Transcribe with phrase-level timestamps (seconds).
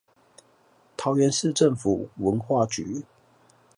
[0.97, 3.05] 桃園市政府文化局